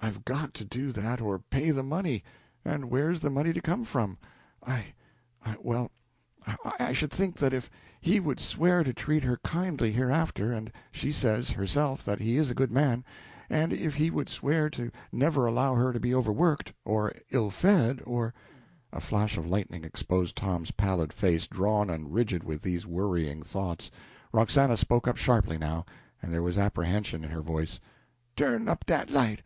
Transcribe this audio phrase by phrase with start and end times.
[0.00, 2.24] I've got to do that or pay the money,
[2.64, 4.18] and where's the money to come from?
[4.66, 4.86] I
[5.46, 5.92] I well,
[6.80, 7.70] I should think that if
[8.00, 12.50] he would swear to treat her kindly hereafter and she says, herself, that he is
[12.50, 13.04] a good man
[13.48, 18.02] and if he would swear to never allow her to be overworked, or ill fed,
[18.04, 18.34] or"
[18.92, 23.92] A flash of lightning exposed Tom's pallid face, drawn and rigid with these worrying thoughts.
[24.32, 25.86] Roxana spoke up sharply now,
[26.20, 27.78] and there was apprehension in her voice
[28.34, 29.40] "Turn up dat light!